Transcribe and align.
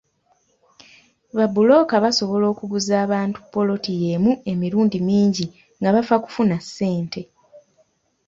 Babbulooka 1.37 1.95
basobola 2.05 2.45
okuguza 2.53 2.93
abantu 3.05 3.37
ppoloti 3.43 3.91
yeemu 4.01 4.31
emirundi 4.51 4.97
mingi 5.07 5.45
nga 5.79 5.89
bafa 5.95 6.15
kufuna 6.23 6.57
ssente. 6.65 7.21